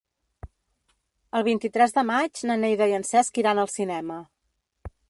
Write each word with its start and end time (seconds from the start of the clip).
El 1.41 1.45
vint-i-tres 1.49 1.93
de 1.99 2.05
maig 2.11 2.43
na 2.53 2.57
Neida 2.65 2.89
i 2.93 2.97
en 3.03 3.07
Cesc 3.13 3.43
iran 3.45 3.67
al 3.67 3.73
cinema. 3.79 4.21